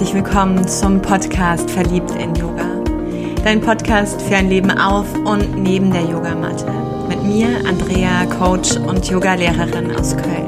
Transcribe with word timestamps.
herzlich 0.00 0.24
willkommen 0.24 0.66
zum 0.66 1.02
Podcast 1.02 1.70
Verliebt 1.70 2.12
in 2.12 2.34
Yoga. 2.34 2.64
Dein 3.44 3.60
Podcast 3.60 4.22
für 4.22 4.36
ein 4.36 4.48
Leben 4.48 4.70
auf 4.70 5.12
und 5.12 5.62
neben 5.62 5.92
der 5.92 6.04
Yogamatte. 6.04 6.72
Mit 7.06 7.22
mir, 7.22 7.48
Andrea, 7.68 8.24
Coach 8.24 8.76
und 8.76 9.06
Yogalehrerin 9.10 9.94
aus 9.94 10.16
Köln. 10.16 10.46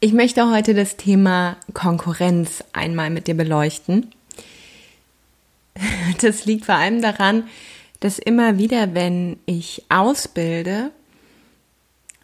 Ich 0.00 0.12
möchte 0.12 0.50
heute 0.50 0.74
das 0.74 0.98
Thema 0.98 1.56
Konkurrenz 1.72 2.62
einmal 2.74 3.08
mit 3.08 3.28
dir 3.28 3.34
beleuchten. 3.34 4.10
Das 6.20 6.44
liegt 6.44 6.66
vor 6.66 6.74
allem 6.74 7.02
daran, 7.02 7.44
dass 8.00 8.18
immer 8.18 8.58
wieder, 8.58 8.94
wenn 8.94 9.38
ich 9.46 9.84
ausbilde, 9.88 10.90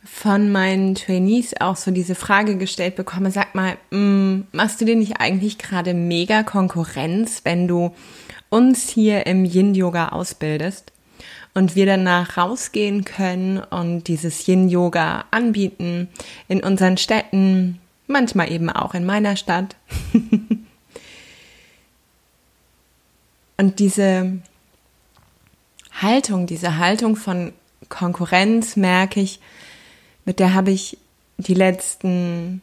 von 0.04 0.52
meinen 0.52 0.94
Trainees 0.94 1.60
auch 1.60 1.76
so 1.76 1.90
diese 1.90 2.14
Frage 2.14 2.56
gestellt 2.56 2.94
bekomme, 2.94 3.30
sag 3.30 3.54
mal, 3.54 3.76
mh, 3.90 3.98
mm, 3.98 4.46
machst 4.52 4.80
du 4.80 4.84
dir 4.84 4.96
nicht 4.96 5.20
eigentlich 5.20 5.58
gerade 5.58 5.94
mega 5.94 6.42
Konkurrenz, 6.42 7.40
wenn 7.44 7.66
du 7.66 7.92
uns 8.48 8.88
hier 8.88 9.26
im 9.26 9.44
Yin-Yoga 9.44 10.10
ausbildest 10.10 10.92
und 11.54 11.74
wir 11.74 11.86
danach 11.86 12.36
rausgehen 12.36 13.04
können 13.04 13.58
und 13.58 14.04
dieses 14.04 14.46
Yin-Yoga 14.46 15.24
anbieten 15.32 16.08
in 16.48 16.62
unseren 16.62 16.98
Städten, 16.98 17.80
manchmal 18.06 18.52
eben 18.52 18.70
auch 18.70 18.94
in 18.94 19.04
meiner 19.04 19.36
Stadt. 19.36 19.74
und 23.56 23.78
diese 23.78 24.38
Haltung, 25.92 26.46
diese 26.46 26.78
Haltung 26.78 27.16
von 27.16 27.52
Konkurrenz, 27.88 28.76
merke 28.76 29.20
ich, 29.20 29.40
mit 30.24 30.40
der 30.40 30.54
habe 30.54 30.70
ich 30.70 30.98
die 31.38 31.54
letzten 31.54 32.60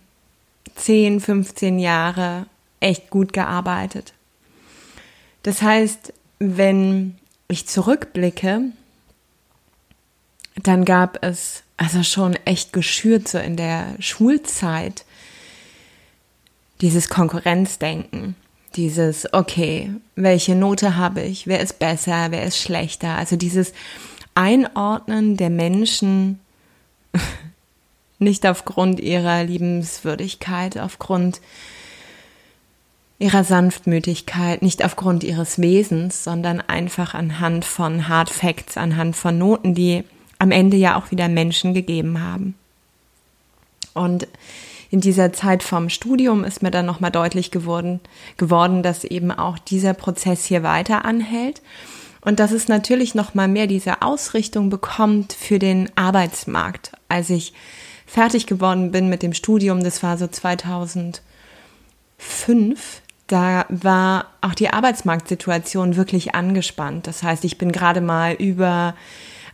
10, 0.75 1.19
15 1.19 1.79
Jahre 1.79 2.45
echt 2.79 3.09
gut 3.09 3.33
gearbeitet. 3.33 4.13
Das 5.43 5.61
heißt, 5.61 6.13
wenn 6.39 7.15
ich 7.47 7.67
zurückblicke, 7.67 8.61
dann 10.61 10.85
gab 10.85 11.23
es 11.23 11.63
also 11.77 12.03
schon 12.03 12.35
echt 12.45 12.73
geschürt 12.73 13.27
so 13.27 13.37
in 13.37 13.57
der 13.57 13.95
Schulzeit 13.99 15.05
dieses 16.81 17.09
Konkurrenzdenken, 17.09 18.35
dieses, 18.75 19.31
okay, 19.33 19.91
welche 20.15 20.55
Note 20.55 20.95
habe 20.95 21.21
ich, 21.21 21.47
wer 21.47 21.59
ist 21.59 21.79
besser, 21.79 22.27
wer 22.29 22.43
ist 22.43 22.57
schlechter, 22.57 23.15
also 23.17 23.35
dieses 23.35 23.73
Einordnen 24.35 25.37
der 25.37 25.49
Menschen 25.49 26.39
nicht 28.19 28.45
aufgrund 28.45 28.99
ihrer 28.99 29.43
Liebenswürdigkeit, 29.43 30.77
aufgrund 30.77 31.41
ihrer 33.19 33.43
Sanftmütigkeit, 33.43 34.61
nicht 34.61 34.83
aufgrund 34.83 35.23
ihres 35.23 35.59
Wesens, 35.59 36.23
sondern 36.23 36.61
einfach 36.61 37.13
anhand 37.13 37.63
von 37.63 38.07
Hard 38.07 38.29
Facts, 38.29 38.77
anhand 38.77 39.15
von 39.15 39.37
Noten, 39.37 39.75
die 39.75 40.03
am 40.39 40.51
Ende 40.51 40.77
ja 40.77 40.97
auch 40.97 41.11
wieder 41.11 41.29
Menschen 41.29 41.73
gegeben 41.73 42.21
haben. 42.21 42.55
Und 43.93 44.27
in 44.93 45.01
dieser 45.01 45.33
Zeit 45.33 45.63
vom 45.63 45.89
Studium 45.89 46.43
ist 46.43 46.61
mir 46.61 46.69
dann 46.69 46.85
nochmal 46.85 47.09
deutlich 47.09 47.49
geworden, 47.49 47.99
geworden, 48.37 48.83
dass 48.83 49.03
eben 49.03 49.31
auch 49.31 49.57
dieser 49.57 49.95
Prozess 49.95 50.45
hier 50.45 50.61
weiter 50.61 51.03
anhält 51.03 51.63
und 52.21 52.39
dass 52.39 52.51
es 52.51 52.67
natürlich 52.67 53.15
nochmal 53.15 53.47
mehr 53.47 53.65
diese 53.65 54.03
Ausrichtung 54.03 54.69
bekommt 54.69 55.33
für 55.33 55.57
den 55.57 55.89
Arbeitsmarkt. 55.95 56.91
Als 57.09 57.31
ich 57.31 57.53
fertig 58.05 58.45
geworden 58.45 58.91
bin 58.91 59.09
mit 59.09 59.23
dem 59.23 59.33
Studium, 59.33 59.83
das 59.83 60.03
war 60.03 60.19
so 60.19 60.27
2005, 60.27 61.23
da 63.25 63.65
war 63.69 64.27
auch 64.41 64.53
die 64.53 64.69
Arbeitsmarktsituation 64.69 65.95
wirklich 65.95 66.35
angespannt. 66.35 67.07
Das 67.07 67.23
heißt, 67.23 67.45
ich 67.45 67.57
bin 67.57 67.71
gerade 67.71 68.01
mal 68.01 68.33
über 68.33 68.93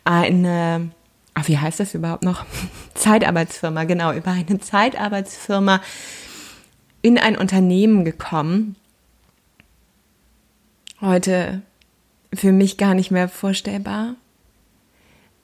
eine, 0.04 0.92
ach, 1.40 1.48
wie 1.48 1.58
heißt 1.58 1.80
das 1.80 1.94
überhaupt 1.94 2.24
noch? 2.24 2.46
Zeitarbeitsfirma, 2.94 3.86
genau, 3.86 4.14
über 4.14 4.32
eine 4.32 4.60
Zeitarbeitsfirma 4.60 5.82
in 7.02 7.18
ein 7.18 7.38
Unternehmen 7.38 8.04
gekommen. 8.06 8.76
Heute 11.02 11.62
für 12.34 12.52
mich 12.52 12.78
gar 12.78 12.94
nicht 12.94 13.12
mehr 13.12 13.30
vorstellbar. 13.30 14.16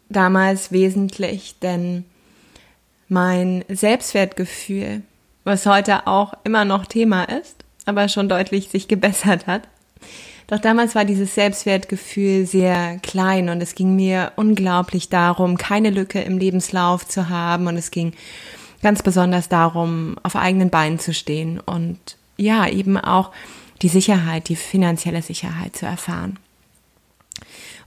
Damals 0.10 0.72
wesentlich, 0.72 1.60
denn 1.60 2.06
mein 3.08 3.64
Selbstwertgefühl, 3.70 5.02
was 5.44 5.66
heute 5.66 6.08
auch 6.08 6.34
immer 6.44 6.66
noch 6.66 6.86
Thema 6.86 7.24
ist, 7.24 7.64
aber 7.86 8.10
schon 8.10 8.30
deutlich 8.30 8.70
sich 8.70 8.88
gebessert 8.88 9.48
hat, 9.48 9.68
doch 10.48 10.60
damals 10.60 10.96
war 10.96 11.06
dieses 11.06 11.36
Selbstwertgefühl 11.36 12.46
sehr 12.46 13.00
klein 13.00 13.50
und 13.50 13.62
es 13.62 13.76
ging 13.76 13.96
mir 13.96 14.32
unglaublich 14.36 15.10
darum, 15.10 15.58
keine 15.58 15.90
Lücke 15.90 16.22
im 16.22 16.38
Lebenslauf 16.38 17.08
zu 17.08 17.30
haben 17.30 17.68
und 17.68 17.78
es 17.78 17.92
ging 17.92 18.14
ganz 18.84 19.02
besonders 19.02 19.50
darum, 19.50 20.18
auf 20.22 20.36
eigenen 20.36 20.70
Beinen 20.70 21.00
zu 21.00 21.14
stehen 21.14 21.60
und 21.60 21.98
ja, 22.38 22.68
eben 22.68 22.98
auch 22.98 23.32
die 23.82 23.88
Sicherheit, 23.88 24.50
die 24.50 24.56
finanzielle 24.56 25.22
Sicherheit 25.22 25.76
zu 25.76 25.86
erfahren. 25.86 26.38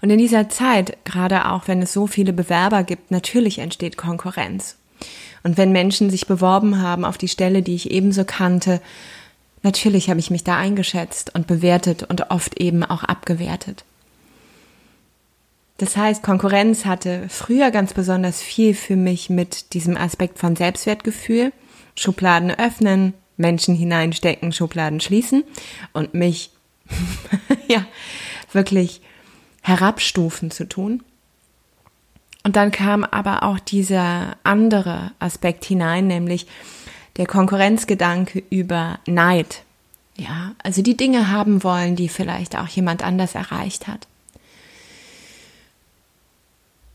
Und 0.01 0.11
in 0.11 0.19
dieser 0.19 0.49
Zeit, 0.49 0.97
gerade 1.05 1.51
auch 1.51 1.67
wenn 1.67 1.83
es 1.83 1.93
so 1.93 2.07
viele 2.07 2.33
Bewerber 2.33 2.83
gibt, 2.83 3.11
natürlich 3.11 3.59
entsteht 3.59 3.97
Konkurrenz. 3.97 4.77
Und 5.43 5.57
wenn 5.57 5.73
Menschen 5.73 6.11
sich 6.11 6.27
beworben 6.27 6.83
haben 6.83 7.05
auf 7.05 7.19
die 7.19 7.29
Stelle, 7.29 7.63
die 7.63 7.75
ich 7.75 7.91
ebenso 7.91 8.25
kannte, 8.25 8.81
Natürlich 9.69 10.09
habe 10.09 10.19
ich 10.19 10.31
mich 10.31 10.45
da 10.45 10.57
eingeschätzt 10.57 11.35
und 11.35 11.47
bewertet 11.47 12.03
und 12.03 12.31
oft 12.31 12.59
eben 12.59 12.85
auch 12.85 13.05
abgewertet. 13.05 13.85
Das 15.77 15.95
heißt, 15.95 16.23
Konkurrenz 16.23 16.87
hatte 16.87 17.27
früher 17.29 17.71
ganz 17.71 17.93
besonders 17.93 18.41
viel 18.41 18.73
für 18.73 18.97
mich 18.97 19.29
mit 19.29 19.75
diesem 19.75 19.99
Aspekt 19.99 20.39
von 20.39 20.57
Selbstwertgefühl, 20.57 21.53
Schubladen 21.97 22.51
öffnen, 22.51 23.13
Menschen 23.37 23.75
hineinstecken, 23.75 24.53
Schubladen 24.53 25.01
schließen 25.01 25.45
und 25.93 26.15
mich 26.15 26.51
ja 27.69 27.85
wirklich 28.51 29.03
herabstufen 29.61 30.51
zu 30.51 30.67
tun. 30.67 31.03
Und 32.43 32.57
dann 32.57 32.71
kam 32.71 33.05
aber 33.05 33.43
auch 33.43 33.59
dieser 33.59 34.39
andere 34.45 35.13
Aspekt 35.19 35.67
hinein, 35.67 36.07
nämlich 36.07 36.47
der 37.19 37.27
Konkurrenzgedanke 37.27 38.43
über 38.49 39.01
Neid. 39.07 39.63
Ja, 40.17 40.53
also 40.63 40.83
die 40.83 40.97
Dinge 40.97 41.31
haben 41.31 41.63
wollen, 41.63 41.95
die 41.95 42.09
vielleicht 42.09 42.57
auch 42.57 42.69
jemand 42.69 43.05
anders 43.05 43.35
erreicht 43.35 43.87
hat. 43.87 44.07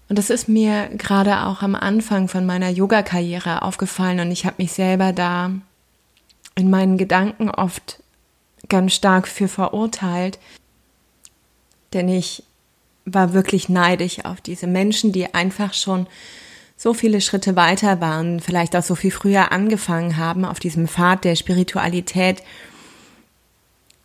Und 0.10 0.18
das 0.18 0.30
ist 0.30 0.50
mir 0.50 0.90
gerade 0.90 1.46
auch 1.46 1.62
am 1.62 1.76
Anfang 1.76 2.28
von 2.28 2.46
meiner 2.46 2.70
Yoga-Karriere 2.70 3.62
aufgefallen 3.62 4.20
und 4.20 4.32
ich 4.32 4.46
habe 4.46 4.56
mich 4.60 4.74
selber 4.74 5.14
da 5.14 5.52
in 6.56 6.70
meinen 6.70 6.98
Gedanken 6.98 7.50
oft 7.50 8.00
ganz 8.70 8.94
stark 8.94 9.28
für 9.28 9.48
verurteilt, 9.48 10.40
denn 11.94 12.10
ich 12.10 12.44
war 13.06 13.34
wirklich 13.34 13.70
neidisch 13.70 14.24
auf 14.24 14.40
diese 14.42 14.68
Menschen, 14.68 15.12
die 15.12 15.34
einfach 15.34 15.74
schon 15.74 16.08
so 16.78 16.94
viele 16.94 17.22
Schritte 17.22 17.56
weiter 17.56 18.02
waren, 18.02 18.40
vielleicht 18.40 18.76
auch 18.76 18.84
so 18.84 18.96
viel 18.96 19.12
früher 19.12 19.52
angefangen 19.52 20.18
haben 20.18 20.46
auf 20.46 20.60
diesem 20.60 20.88
Pfad 20.88 21.24
der 21.24 21.36
Spiritualität 21.36 22.44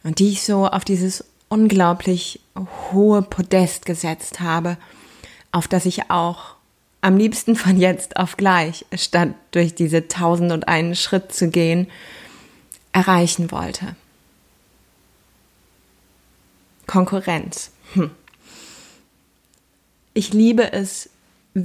und 0.05 0.19
die 0.19 0.31
ich 0.31 0.43
so 0.43 0.67
auf 0.67 0.85
dieses 0.85 1.25
unglaublich 1.49 2.41
hohe 2.93 3.23
Podest 3.23 3.87
gesetzt 3.87 4.41
habe, 4.41 4.77
auf 5.51 5.67
das 5.67 5.87
ich 5.87 6.11
auch 6.11 6.57
am 7.01 7.17
liebsten 7.17 7.57
von 7.57 7.79
jetzt 7.79 8.17
auf 8.17 8.37
gleich, 8.37 8.85
statt 8.95 9.31
durch 9.53 9.75
diese 9.75 10.09
tausend 10.09 10.53
und 10.53 10.69
einen 10.69 10.95
Schritt 10.95 11.33
zu 11.33 11.49
gehen, 11.49 11.89
erreichen 12.93 13.51
wollte. 13.51 13.95
Konkurrenz. 16.87 17.71
Hm. 17.95 18.11
Ich 20.15 20.33
liebe 20.33 20.73
es, 20.73 21.11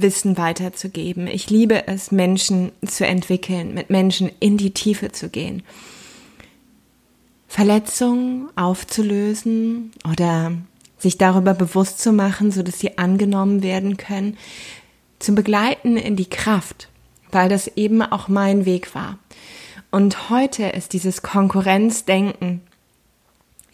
Wissen 0.02 0.36
weiterzugeben. 0.36 1.26
Ich 1.26 1.50
liebe 1.50 1.86
es, 1.86 2.10
Menschen 2.10 2.72
zu 2.86 3.06
entwickeln, 3.06 3.74
mit 3.74 3.90
Menschen 3.90 4.30
in 4.40 4.56
die 4.56 4.72
Tiefe 4.72 5.12
zu 5.12 5.28
gehen. 5.28 5.62
Verletzungen 7.48 8.48
aufzulösen 8.56 9.92
oder 10.10 10.52
sich 10.98 11.18
darüber 11.18 11.54
bewusst 11.54 12.00
zu 12.00 12.12
machen, 12.12 12.50
so 12.50 12.62
dass 12.62 12.80
sie 12.80 12.98
angenommen 12.98 13.62
werden 13.62 13.96
können, 13.96 14.36
zu 15.18 15.34
begleiten 15.34 15.96
in 15.96 16.16
die 16.16 16.28
Kraft, 16.28 16.88
weil 17.30 17.48
das 17.48 17.68
eben 17.76 18.02
auch 18.02 18.28
mein 18.28 18.64
Weg 18.64 18.94
war. 18.94 19.18
Und 19.90 20.30
heute 20.30 20.64
ist 20.64 20.92
dieses 20.92 21.22
Konkurrenzdenken 21.22 22.62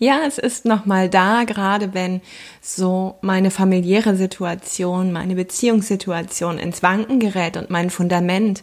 Ja, 0.02 0.22
es 0.26 0.38
ist 0.38 0.64
nochmal 0.64 1.10
da, 1.10 1.44
gerade 1.44 1.92
wenn 1.92 2.22
so 2.62 3.18
meine 3.20 3.50
familiäre 3.50 4.16
Situation, 4.16 5.12
meine 5.12 5.34
Beziehungssituation 5.34 6.58
ins 6.58 6.82
Wanken 6.82 7.20
gerät 7.20 7.58
und 7.58 7.68
mein 7.68 7.90
Fundament 7.90 8.62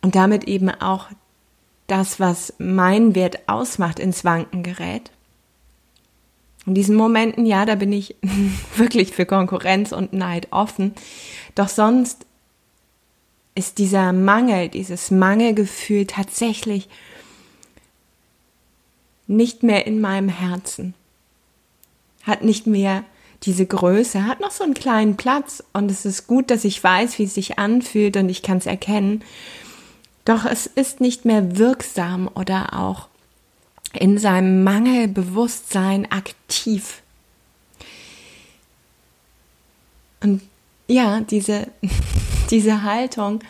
und 0.00 0.16
damit 0.16 0.42
eben 0.48 0.70
auch 0.70 1.06
das, 1.86 2.18
was 2.18 2.52
mein 2.58 3.14
Wert 3.14 3.48
ausmacht, 3.48 4.00
ins 4.00 4.24
Wanken 4.24 4.64
gerät. 4.64 5.12
In 6.66 6.74
diesen 6.74 6.96
Momenten, 6.96 7.46
ja, 7.46 7.64
da 7.64 7.76
bin 7.76 7.92
ich 7.92 8.16
wirklich 8.76 9.12
für 9.12 9.24
Konkurrenz 9.24 9.92
und 9.92 10.12
Neid 10.12 10.48
offen. 10.50 10.94
Doch 11.54 11.68
sonst 11.68 12.26
ist 13.54 13.78
dieser 13.78 14.12
Mangel, 14.12 14.68
dieses 14.68 15.12
Mangelgefühl 15.12 16.06
tatsächlich 16.06 16.88
nicht 19.36 19.62
mehr 19.62 19.86
in 19.86 20.00
meinem 20.00 20.28
Herzen, 20.28 20.94
hat 22.22 22.44
nicht 22.44 22.66
mehr 22.66 23.04
diese 23.42 23.66
Größe, 23.66 24.26
hat 24.26 24.40
noch 24.40 24.52
so 24.52 24.62
einen 24.62 24.74
kleinen 24.74 25.16
Platz 25.16 25.64
und 25.72 25.90
es 25.90 26.04
ist 26.04 26.26
gut, 26.26 26.50
dass 26.50 26.64
ich 26.64 26.82
weiß, 26.82 27.18
wie 27.18 27.24
es 27.24 27.34
sich 27.34 27.58
anfühlt 27.58 28.16
und 28.16 28.28
ich 28.28 28.42
kann 28.42 28.58
es 28.58 28.66
erkennen. 28.66 29.24
Doch 30.24 30.44
es 30.44 30.66
ist 30.66 31.00
nicht 31.00 31.24
mehr 31.24 31.58
wirksam 31.58 32.30
oder 32.32 32.78
auch 32.78 33.08
in 33.92 34.18
seinem 34.18 34.62
Mangelbewusstsein 34.62 36.10
aktiv. 36.10 37.02
Und 40.22 40.40
ja, 40.86 41.20
diese, 41.20 41.66
diese 42.50 42.84
Haltung 42.84 43.40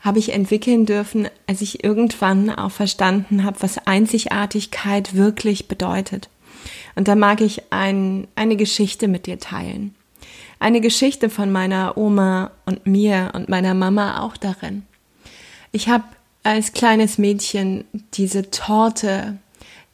habe 0.00 0.18
ich 0.18 0.32
entwickeln 0.32 0.86
dürfen, 0.86 1.28
als 1.46 1.60
ich 1.60 1.84
irgendwann 1.84 2.48
auch 2.50 2.70
verstanden 2.70 3.44
habe, 3.44 3.60
was 3.60 3.86
Einzigartigkeit 3.86 5.14
wirklich 5.14 5.68
bedeutet. 5.68 6.30
Und 6.94 7.08
da 7.08 7.14
mag 7.14 7.40
ich 7.40 7.62
ein, 7.70 8.28
eine 8.34 8.56
Geschichte 8.56 9.08
mit 9.08 9.26
dir 9.26 9.38
teilen. 9.38 9.94
Eine 10.58 10.80
Geschichte 10.80 11.28
von 11.30 11.52
meiner 11.52 11.96
Oma 11.96 12.50
und 12.66 12.86
mir 12.86 13.30
und 13.34 13.48
meiner 13.48 13.74
Mama 13.74 14.22
auch 14.22 14.36
darin. 14.36 14.82
Ich 15.72 15.88
habe 15.88 16.04
als 16.42 16.72
kleines 16.72 17.18
Mädchen 17.18 17.84
diese 18.14 18.50
Torte, 18.50 19.38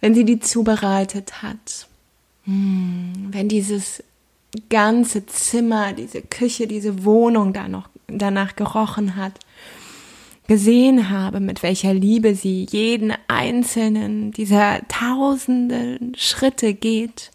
wenn 0.00 0.14
sie 0.14 0.24
die 0.24 0.40
zubereitet 0.40 1.42
hat, 1.42 1.88
hm, 2.44 3.28
wenn 3.30 3.48
dieses 3.48 4.02
ganze 4.68 5.26
Zimmer, 5.26 5.92
diese 5.92 6.22
Küche, 6.22 6.66
diese 6.66 7.04
Wohnung 7.04 7.52
da 7.52 7.68
noch 7.68 7.88
danach 8.08 8.56
gerochen 8.56 9.16
hat, 9.16 9.38
gesehen 10.48 11.10
habe, 11.10 11.38
mit 11.38 11.62
welcher 11.62 11.94
Liebe 11.94 12.34
sie 12.34 12.66
jeden 12.68 13.12
einzelnen 13.28 14.32
dieser 14.32 14.80
tausenden 14.88 16.14
Schritte 16.16 16.74
geht. 16.74 17.30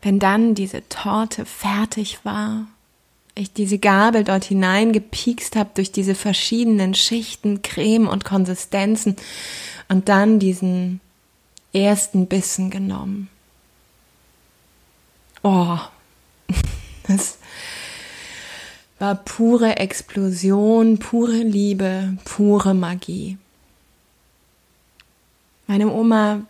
Wenn 0.00 0.20
dann 0.20 0.54
diese 0.54 0.88
Torte 0.88 1.44
fertig 1.44 2.20
war, 2.22 2.68
ich 3.36 3.52
diese 3.52 3.78
Gabel 3.78 4.24
dort 4.24 4.44
hineingepiekst 4.44 5.56
habe 5.56 5.70
durch 5.74 5.92
diese 5.92 6.14
verschiedenen 6.14 6.94
Schichten, 6.94 7.62
Creme 7.62 8.08
und 8.08 8.24
Konsistenzen 8.24 9.16
und 9.88 10.08
dann 10.08 10.38
diesen 10.38 11.00
ersten 11.72 12.26
Bissen 12.26 12.70
genommen. 12.70 13.28
Oh, 15.42 15.78
das 17.06 17.38
war 18.98 19.14
pure 19.14 19.76
Explosion, 19.76 20.98
pure 20.98 21.42
Liebe, 21.42 22.16
pure 22.24 22.72
Magie. 22.72 23.36
Meine 25.66 25.92
Oma 25.92 26.40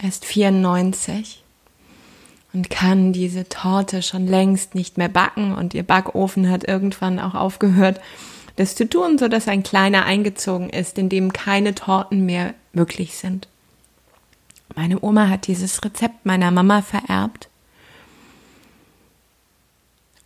ist 0.00 0.24
94 0.24 1.42
und 2.52 2.70
kann 2.70 3.12
diese 3.12 3.48
Torte 3.48 4.02
schon 4.02 4.26
längst 4.26 4.74
nicht 4.74 4.98
mehr 4.98 5.08
backen 5.08 5.54
und 5.54 5.74
ihr 5.74 5.82
Backofen 5.82 6.50
hat 6.50 6.66
irgendwann 6.66 7.18
auch 7.18 7.34
aufgehört, 7.34 8.00
das 8.56 8.74
zu 8.74 8.88
tun, 8.88 9.18
so 9.18 9.28
dass 9.28 9.48
ein 9.48 9.62
kleiner 9.62 10.04
eingezogen 10.04 10.70
ist, 10.70 10.98
in 10.98 11.08
dem 11.08 11.32
keine 11.32 11.74
Torten 11.74 12.26
mehr 12.26 12.54
möglich 12.72 13.16
sind. 13.16 13.48
Meine 14.74 15.02
Oma 15.02 15.28
hat 15.28 15.46
dieses 15.46 15.82
Rezept 15.84 16.26
meiner 16.26 16.50
Mama 16.50 16.82
vererbt. 16.82 17.48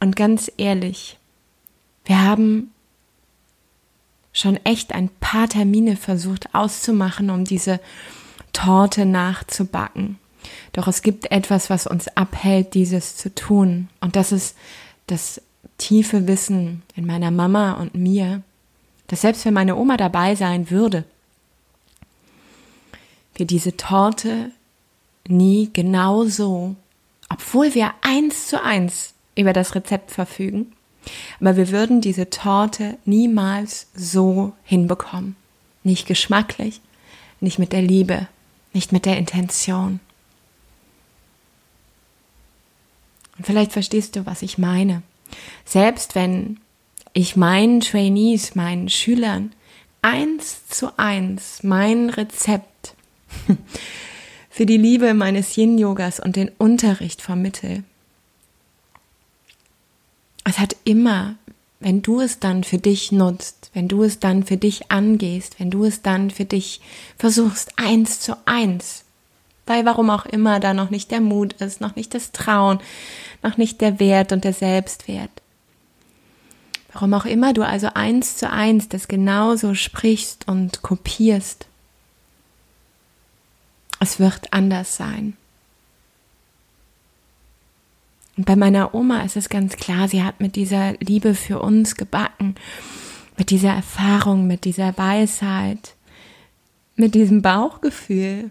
Und 0.00 0.16
ganz 0.16 0.50
ehrlich, 0.56 1.18
wir 2.04 2.22
haben 2.22 2.70
schon 4.32 4.58
echt 4.64 4.92
ein 4.94 5.08
paar 5.08 5.48
Termine 5.48 5.96
versucht 5.96 6.54
auszumachen, 6.54 7.30
um 7.30 7.44
diese 7.44 7.80
Torte 8.52 9.06
nachzubacken. 9.06 10.18
Doch 10.72 10.88
es 10.88 11.02
gibt 11.02 11.30
etwas, 11.30 11.70
was 11.70 11.86
uns 11.86 12.08
abhält, 12.16 12.74
dieses 12.74 13.16
zu 13.16 13.34
tun. 13.34 13.88
Und 14.00 14.16
das 14.16 14.32
ist 14.32 14.56
das 15.06 15.40
tiefe 15.78 16.26
Wissen 16.26 16.82
in 16.94 17.06
meiner 17.06 17.30
Mama 17.30 17.72
und 17.72 17.94
mir, 17.94 18.42
dass 19.06 19.22
selbst 19.22 19.44
wenn 19.44 19.54
meine 19.54 19.76
Oma 19.76 19.96
dabei 19.96 20.34
sein 20.34 20.70
würde, 20.70 21.04
wir 23.34 23.46
diese 23.46 23.76
Torte 23.76 24.50
nie 25.26 25.70
genauso, 25.72 26.76
obwohl 27.28 27.74
wir 27.74 27.92
eins 28.02 28.48
zu 28.48 28.62
eins 28.62 29.14
über 29.34 29.52
das 29.52 29.74
Rezept 29.74 30.10
verfügen, 30.10 30.72
aber 31.40 31.56
wir 31.56 31.70
würden 31.70 32.00
diese 32.00 32.30
Torte 32.30 32.96
niemals 33.04 33.88
so 33.94 34.52
hinbekommen. 34.62 35.36
Nicht 35.82 36.06
geschmacklich, 36.06 36.80
nicht 37.40 37.58
mit 37.58 37.72
der 37.72 37.82
Liebe, 37.82 38.28
nicht 38.72 38.92
mit 38.92 39.04
der 39.04 39.18
Intention. 39.18 40.00
Und 43.36 43.46
vielleicht 43.46 43.72
verstehst 43.72 44.16
du, 44.16 44.26
was 44.26 44.42
ich 44.42 44.58
meine. 44.58 45.02
Selbst 45.64 46.14
wenn 46.14 46.58
ich 47.12 47.36
meinen 47.36 47.80
Trainees, 47.80 48.54
meinen 48.54 48.88
Schülern 48.88 49.52
eins 50.02 50.66
zu 50.68 50.98
eins 50.98 51.62
mein 51.62 52.10
Rezept 52.10 52.94
für 54.50 54.66
die 54.66 54.76
Liebe 54.76 55.14
meines 55.14 55.56
Yin-Yogas 55.56 56.20
und 56.20 56.36
den 56.36 56.50
Unterricht 56.58 57.22
vermittel. 57.22 57.84
Es 60.44 60.58
hat 60.58 60.76
immer, 60.84 61.36
wenn 61.80 62.02
du 62.02 62.20
es 62.20 62.38
dann 62.38 62.64
für 62.64 62.76
dich 62.76 63.12
nutzt, 63.12 63.70
wenn 63.72 63.88
du 63.88 64.02
es 64.02 64.20
dann 64.20 64.44
für 64.44 64.58
dich 64.58 64.90
angehst, 64.90 65.58
wenn 65.58 65.70
du 65.70 65.84
es 65.84 66.02
dann 66.02 66.30
für 66.30 66.44
dich 66.44 66.82
versuchst, 67.16 67.72
eins 67.78 68.20
zu 68.20 68.36
eins, 68.46 69.04
weil 69.66 69.84
warum 69.84 70.10
auch 70.10 70.26
immer 70.26 70.60
da 70.60 70.74
noch 70.74 70.90
nicht 70.90 71.10
der 71.10 71.20
Mut 71.20 71.54
ist, 71.54 71.80
noch 71.80 71.96
nicht 71.96 72.14
das 72.14 72.32
Trauen, 72.32 72.78
noch 73.42 73.56
nicht 73.56 73.80
der 73.80 73.98
Wert 74.00 74.32
und 74.32 74.44
der 74.44 74.52
Selbstwert. 74.52 75.30
Warum 76.92 77.14
auch 77.14 77.24
immer 77.24 77.52
du 77.52 77.62
also 77.66 77.88
eins 77.94 78.36
zu 78.36 78.50
eins 78.50 78.88
das 78.88 79.08
genauso 79.08 79.74
sprichst 79.74 80.46
und 80.46 80.82
kopierst, 80.82 81.66
es 84.00 84.20
wird 84.20 84.52
anders 84.52 84.96
sein. 84.96 85.36
Und 88.36 88.46
bei 88.46 88.56
meiner 88.56 88.94
Oma 88.94 89.22
ist 89.22 89.36
es 89.36 89.48
ganz 89.48 89.76
klar, 89.76 90.08
sie 90.08 90.22
hat 90.22 90.40
mit 90.40 90.56
dieser 90.56 90.92
Liebe 90.94 91.34
für 91.34 91.60
uns 91.60 91.96
gebacken, 91.96 92.56
mit 93.36 93.50
dieser 93.50 93.72
Erfahrung, 93.72 94.46
mit 94.46 94.64
dieser 94.64 94.96
Weisheit, 94.98 95.93
mit 96.96 97.14
diesem 97.14 97.42
Bauchgefühl. 97.42 98.50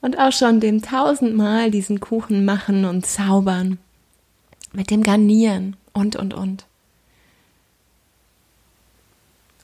Und 0.00 0.18
auch 0.18 0.32
schon 0.32 0.60
dem 0.60 0.80
tausendmal 0.80 1.70
diesen 1.70 2.00
Kuchen 2.00 2.44
machen 2.44 2.84
und 2.86 3.04
zaubern, 3.04 3.78
mit 4.72 4.90
dem 4.90 5.02
Garnieren 5.02 5.76
und, 5.92 6.16
und, 6.16 6.32
und. 6.32 6.64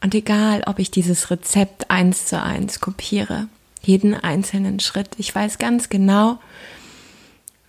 Und 0.03 0.15
egal, 0.15 0.63
ob 0.67 0.79
ich 0.79 0.91
dieses 0.91 1.31
Rezept 1.31 1.91
eins 1.91 2.27
zu 2.27 2.43
eins 2.43 2.81
kopiere, 2.81 3.49
jeden 3.83 4.15
einzelnen 4.15 4.79
Schritt, 4.81 5.11
ich 5.17 5.35
weiß 5.35 5.59
ganz 5.59 5.89
genau, 5.89 6.39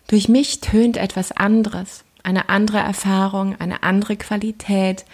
durch 0.07 0.27
mich 0.27 0.59
tönt 0.59 0.97
etwas 0.97 1.31
anderes, 1.31 2.03
eine 2.23 2.49
andere 2.49 2.79
Erfahrung, 2.79 3.55
eine 3.59 3.83
andere 3.83 4.17
Qualität, 4.17 5.05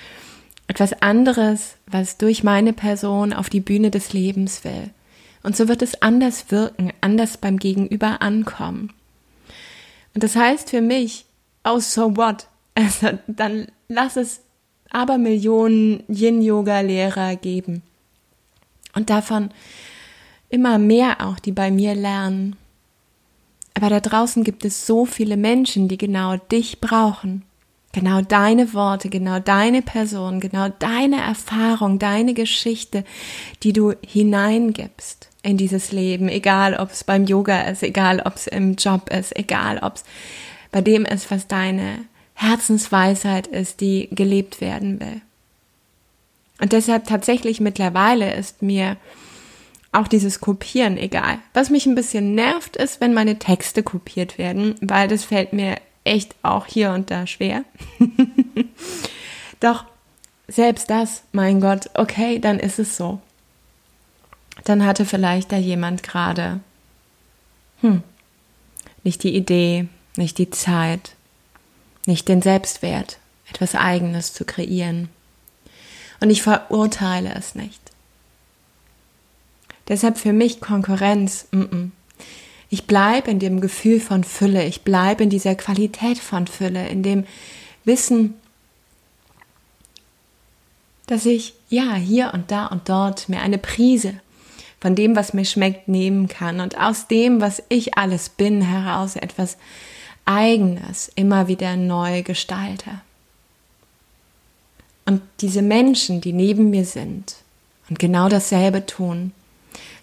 etwas 0.67 0.93
anderes, 1.01 1.75
was 1.87 2.17
durch 2.17 2.43
meine 2.43 2.73
Person 2.73 3.33
auf 3.33 3.49
die 3.49 3.59
Bühne 3.59 3.91
des 3.91 4.13
Lebens 4.13 4.63
will. 4.63 4.89
Und 5.43 5.57
so 5.57 5.67
wird 5.67 5.81
es 5.81 6.01
anders 6.01 6.51
wirken, 6.51 6.93
anders 7.01 7.37
beim 7.37 7.59
Gegenüber 7.59 8.21
ankommen. 8.21 8.93
Und 10.13 10.23
das 10.23 10.35
heißt 10.35 10.69
für 10.69 10.81
mich, 10.81 11.25
oh, 11.63 11.79
so 11.79 12.15
what? 12.17 12.47
Also, 12.75 13.19
dann 13.27 13.67
lass 13.87 14.15
es 14.15 14.41
aber 14.89 15.19
Millionen 15.19 16.03
Yin-Yoga-Lehrer 16.07 17.35
geben. 17.35 17.83
Und 18.95 19.11
davon 19.11 19.51
immer 20.49 20.79
mehr 20.79 21.23
auch, 21.23 21.37
die 21.37 21.51
bei 21.51 21.69
mir 21.69 21.93
lernen. 21.93 22.55
Aber 23.75 23.89
da 23.89 23.99
draußen 23.99 24.43
gibt 24.43 24.65
es 24.65 24.87
so 24.87 25.05
viele 25.05 25.37
Menschen, 25.37 25.87
die 25.87 25.99
genau 25.99 26.37
dich 26.37 26.81
brauchen. 26.81 27.43
Genau 27.93 28.21
deine 28.21 28.73
Worte, 28.73 29.07
genau 29.07 29.39
deine 29.39 29.83
Person, 29.83 30.39
genau 30.39 30.67
deine 30.79 31.21
Erfahrung, 31.21 31.99
deine 31.99 32.33
Geschichte, 32.33 33.05
die 33.61 33.71
du 33.71 33.93
hineingibst 34.05 35.29
in 35.43 35.57
dieses 35.57 35.91
Leben, 35.91 36.27
egal 36.27 36.75
ob 36.75 36.91
es 36.91 37.03
beim 37.03 37.25
Yoga 37.25 37.61
ist, 37.61 37.83
egal 37.83 38.19
ob 38.25 38.35
es 38.35 38.47
im 38.47 38.75
Job 38.75 39.11
ist, 39.11 39.37
egal 39.37 39.77
ob 39.77 39.97
es 39.97 40.03
bei 40.71 40.81
dem 40.81 41.05
ist, 41.05 41.29
was 41.29 41.47
deine 41.47 41.99
Herzensweisheit 42.33 43.45
ist, 43.45 43.79
die 43.79 44.09
gelebt 44.11 44.59
werden 44.59 44.99
will. 44.99 45.21
Und 46.59 46.71
deshalb 46.71 47.05
tatsächlich 47.05 47.59
mittlerweile 47.59 48.33
ist 48.33 48.63
mir 48.63 48.97
auch 49.91 50.07
dieses 50.07 50.41
Kopieren 50.41 50.97
egal. 50.97 51.37
Was 51.53 51.69
mich 51.69 51.85
ein 51.85 51.93
bisschen 51.93 52.33
nervt, 52.33 52.75
ist, 52.75 53.01
wenn 53.01 53.13
meine 53.13 53.37
Texte 53.37 53.83
kopiert 53.83 54.39
werden, 54.39 54.73
weil 54.81 55.07
das 55.07 55.25
fällt 55.25 55.53
mir 55.53 55.77
echt 56.03 56.35
auch 56.43 56.65
hier 56.65 56.91
und 56.91 57.11
da 57.11 57.27
schwer. 57.27 57.63
Doch 59.59 59.85
selbst 60.47 60.89
das, 60.89 61.23
mein 61.31 61.61
Gott, 61.61 61.89
okay, 61.93 62.39
dann 62.39 62.59
ist 62.59 62.79
es 62.79 62.97
so. 62.97 63.21
Dann 64.65 64.85
hatte 64.85 65.05
vielleicht 65.05 65.51
da 65.51 65.57
jemand 65.57 66.03
gerade, 66.03 66.59
hm, 67.81 68.03
nicht 69.03 69.23
die 69.23 69.35
Idee, 69.35 69.87
nicht 70.15 70.37
die 70.37 70.49
Zeit, 70.49 71.15
nicht 72.05 72.27
den 72.27 72.41
Selbstwert, 72.41 73.17
etwas 73.49 73.75
Eigenes 73.75 74.33
zu 74.33 74.45
kreieren. 74.45 75.09
Und 76.19 76.29
ich 76.29 76.41
verurteile 76.41 77.33
es 77.35 77.55
nicht. 77.55 77.79
Deshalb 79.87 80.17
für 80.17 80.33
mich 80.33 80.61
Konkurrenz, 80.61 81.47
mm 81.51 81.61
-mm. 81.61 81.91
Ich 82.73 82.87
bleibe 82.87 83.29
in 83.29 83.37
dem 83.37 83.61
Gefühl 83.61 83.99
von 83.99 84.23
Fülle, 84.23 84.65
ich 84.65 84.81
bleibe 84.81 85.21
in 85.21 85.29
dieser 85.29 85.53
Qualität 85.53 86.17
von 86.17 86.47
Fülle, 86.47 86.87
in 86.87 87.03
dem 87.03 87.23
Wissen, 87.85 88.33
dass 91.05 91.27
ich 91.27 91.53
ja 91.69 91.93
hier 91.93 92.31
und 92.33 92.49
da 92.49 92.65
und 92.65 92.89
dort 92.89 93.29
mir 93.29 93.41
eine 93.41 93.59
Prise 93.59 94.15
von 94.81 94.95
dem, 94.95 95.15
was 95.15 95.35
mir 95.35 95.45
schmeckt, 95.45 95.87
nehmen 95.87 96.27
kann 96.27 96.59
und 96.61 96.75
aus 96.79 97.07
dem, 97.07 97.41
was 97.41 97.61
ich 97.69 97.95
alles 97.95 98.29
bin, 98.29 98.63
heraus 98.63 99.17
etwas 99.17 99.57
Eigenes 100.25 101.11
immer 101.13 101.47
wieder 101.47 101.75
neu 101.75 102.23
gestalte. 102.23 102.89
Und 105.05 105.21
diese 105.41 105.61
Menschen, 105.61 106.21
die 106.21 106.33
neben 106.33 106.71
mir 106.71 106.85
sind 106.85 107.35
und 107.87 107.99
genau 107.99 108.29
dasselbe 108.29 108.87
tun, 108.87 109.31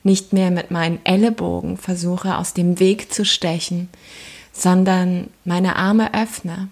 nicht 0.03 0.33
mehr 0.33 0.51
mit 0.51 0.71
meinen 0.71 0.99
Ellenbogen 1.05 1.77
versuche 1.77 2.37
aus 2.37 2.55
dem 2.55 2.81
Weg 2.81 3.13
zu 3.13 3.25
stechen, 3.25 3.89
sondern 4.53 5.29
meine 5.45 5.77
Arme 5.77 6.15
öffne 6.15 6.69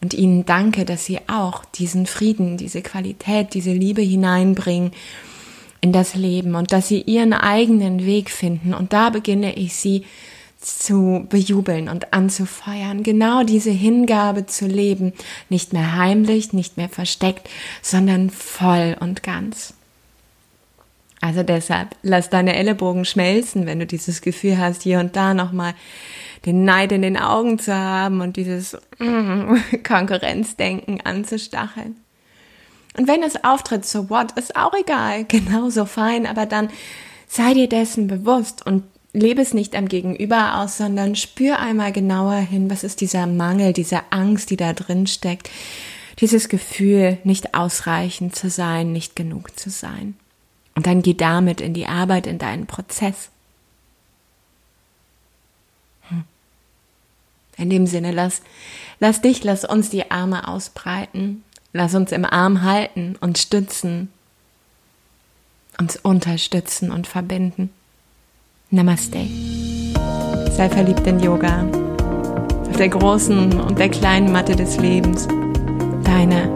und 0.00 0.14
ihnen 0.14 0.46
danke, 0.46 0.84
dass 0.84 1.04
sie 1.04 1.20
auch 1.28 1.64
diesen 1.64 2.06
Frieden, 2.06 2.56
diese 2.56 2.82
Qualität, 2.82 3.54
diese 3.54 3.72
Liebe 3.72 4.02
hineinbringen 4.02 4.92
in 5.80 5.92
das 5.92 6.14
Leben 6.14 6.54
und 6.54 6.72
dass 6.72 6.88
sie 6.88 7.02
ihren 7.02 7.32
eigenen 7.32 8.04
Weg 8.04 8.30
finden. 8.30 8.74
Und 8.74 8.92
da 8.92 9.10
beginne 9.10 9.54
ich 9.56 9.74
sie 9.74 10.04
zu 10.60 11.26
bejubeln 11.28 11.88
und 11.88 12.12
anzufeuern, 12.12 13.04
genau 13.04 13.44
diese 13.44 13.70
Hingabe 13.70 14.46
zu 14.46 14.66
leben, 14.66 15.12
nicht 15.48 15.72
mehr 15.72 15.96
heimlich, 15.96 16.52
nicht 16.52 16.76
mehr 16.76 16.88
versteckt, 16.88 17.48
sondern 17.80 18.30
voll 18.30 18.96
und 18.98 19.22
ganz. 19.22 19.74
Also 21.20 21.42
deshalb, 21.42 21.96
lass 22.02 22.30
deine 22.30 22.54
Ellenbogen 22.54 23.04
schmelzen, 23.04 23.66
wenn 23.66 23.80
du 23.80 23.86
dieses 23.86 24.20
Gefühl 24.20 24.58
hast, 24.58 24.82
hier 24.82 25.00
und 25.00 25.16
da 25.16 25.34
nochmal 25.34 25.74
den 26.46 26.64
Neid 26.64 26.92
in 26.92 27.02
den 27.02 27.16
Augen 27.16 27.58
zu 27.58 27.74
haben 27.74 28.20
und 28.20 28.36
dieses 28.36 28.76
mm, 28.98 29.54
Konkurrenzdenken 29.86 31.00
anzustacheln. 31.00 31.96
Und 32.96 33.08
wenn 33.08 33.22
es 33.22 33.42
auftritt, 33.44 33.84
so 33.84 34.10
what, 34.10 34.32
ist 34.32 34.56
auch 34.56 34.72
egal, 34.74 35.24
genauso 35.28 35.84
fein, 35.84 36.26
aber 36.26 36.46
dann 36.46 36.70
sei 37.26 37.54
dir 37.54 37.68
dessen 37.68 38.06
bewusst 38.06 38.64
und 38.64 38.84
lebe 39.12 39.42
es 39.42 39.54
nicht 39.54 39.74
am 39.74 39.88
Gegenüber 39.88 40.60
aus, 40.60 40.78
sondern 40.78 41.16
spür 41.16 41.58
einmal 41.58 41.92
genauer 41.92 42.36
hin, 42.36 42.70
was 42.70 42.84
ist 42.84 43.00
dieser 43.00 43.26
Mangel, 43.26 43.72
diese 43.72 44.00
Angst, 44.10 44.50
die 44.50 44.56
da 44.56 44.72
drin 44.72 45.06
steckt, 45.06 45.50
dieses 46.20 46.48
Gefühl, 46.48 47.18
nicht 47.24 47.54
ausreichend 47.54 48.36
zu 48.36 48.50
sein, 48.50 48.92
nicht 48.92 49.16
genug 49.16 49.58
zu 49.58 49.70
sein. 49.70 50.16
Und 50.78 50.86
dann 50.86 51.02
geh 51.02 51.14
damit 51.14 51.60
in 51.60 51.74
die 51.74 51.88
Arbeit, 51.88 52.28
in 52.28 52.38
deinen 52.38 52.66
Prozess. 52.66 53.30
Hm. 56.02 56.22
In 57.56 57.68
dem 57.68 57.88
Sinne, 57.88 58.12
lass, 58.12 58.42
lass 59.00 59.20
dich, 59.20 59.42
lass 59.42 59.64
uns 59.64 59.90
die 59.90 60.12
Arme 60.12 60.46
ausbreiten, 60.46 61.42
lass 61.72 61.96
uns 61.96 62.12
im 62.12 62.24
Arm 62.24 62.62
halten 62.62 63.16
und 63.20 63.38
stützen, 63.38 64.12
uns 65.80 65.96
unterstützen 65.96 66.92
und 66.92 67.08
verbinden. 67.08 67.70
Namaste. 68.70 69.26
Sei 70.52 70.68
verliebt 70.70 71.04
in 71.08 71.18
Yoga. 71.18 71.64
Auf 72.68 72.76
der 72.76 72.88
großen 72.88 73.60
und 73.60 73.80
der 73.80 73.88
kleinen 73.88 74.30
Matte 74.30 74.54
des 74.54 74.76
Lebens. 74.76 75.26
Deine. 76.04 76.54